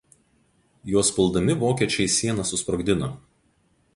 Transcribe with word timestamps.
Juos 0.91 1.11
puldami 1.17 1.57
vokiečiai 1.65 2.07
sieną 2.15 2.47
susprogdino. 2.53 3.13